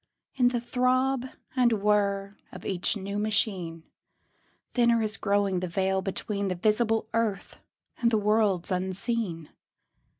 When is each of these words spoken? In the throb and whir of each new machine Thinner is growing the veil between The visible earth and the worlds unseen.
In 0.33 0.47
the 0.47 0.59
throb 0.59 1.27
and 1.55 1.73
whir 1.73 2.35
of 2.51 2.65
each 2.65 2.97
new 2.97 3.19
machine 3.19 3.83
Thinner 4.73 4.99
is 5.03 5.15
growing 5.15 5.59
the 5.59 5.67
veil 5.67 6.01
between 6.01 6.47
The 6.47 6.55
visible 6.55 7.07
earth 7.13 7.59
and 8.01 8.09
the 8.09 8.17
worlds 8.17 8.71
unseen. 8.71 9.49